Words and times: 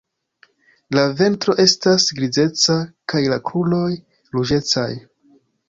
La 0.95 1.03
ventro 1.19 1.55
estas 1.65 2.07
grizeca 2.21 2.79
kaj 3.15 3.23
la 3.35 3.39
kruroj 3.51 3.85
ruĝecaj. 4.39 4.91